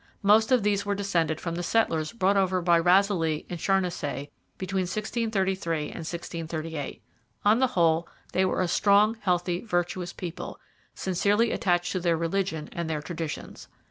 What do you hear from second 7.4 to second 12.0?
On the whole, they were a strong, healthy, virtuous people, sincerely attached to